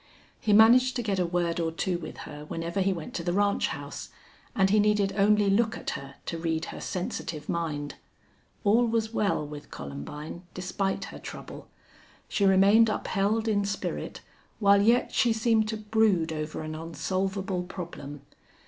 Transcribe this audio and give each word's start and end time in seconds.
He 0.39 0.51
managed 0.51 0.95
to 0.95 1.03
get 1.03 1.19
a 1.19 1.27
word 1.27 1.59
or 1.59 1.71
two 1.71 1.99
with 1.99 2.17
her 2.25 2.45
whenever 2.45 2.81
he 2.81 2.91
went 2.91 3.13
to 3.13 3.23
the 3.23 3.33
ranch 3.33 3.67
house, 3.67 4.09
and 4.55 4.71
he 4.71 4.79
needed 4.79 5.13
only 5.15 5.47
look 5.47 5.77
at 5.77 5.91
her 5.91 6.15
to 6.25 6.39
read 6.39 6.65
her 6.73 6.81
sensitive 6.81 7.47
mind. 7.47 7.93
All 8.63 8.87
was 8.87 9.13
well 9.13 9.45
with 9.45 9.69
Columbine, 9.69 10.41
despite 10.55 11.03
her 11.13 11.19
trouble. 11.19 11.67
She 12.27 12.45
remained 12.47 12.89
upheld 12.89 13.47
in 13.47 13.63
spirit, 13.63 14.21
while 14.57 14.81
yet 14.81 15.11
she 15.11 15.33
seemed 15.33 15.67
to 15.67 15.77
brood 15.77 16.33
over 16.33 16.63
an 16.63 16.73
unsolvable 16.73 17.61
problem. 17.61 18.23